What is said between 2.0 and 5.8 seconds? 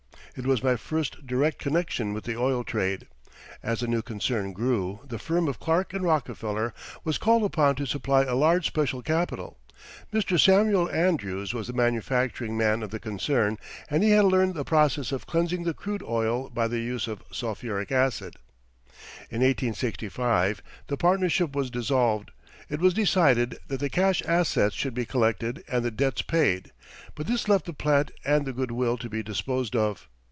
with the oil trade. As the new concern grew the firm of